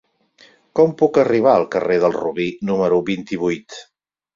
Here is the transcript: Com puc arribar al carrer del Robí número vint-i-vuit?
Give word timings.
Com 0.79 0.95
puc 1.01 1.19
arribar 1.25 1.55
al 1.59 1.67
carrer 1.77 2.01
del 2.07 2.19
Robí 2.19 2.51
número 2.73 3.03
vint-i-vuit? 3.15 3.85